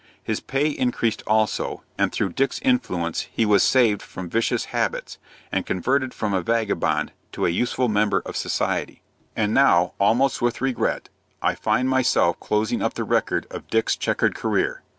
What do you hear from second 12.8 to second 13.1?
up the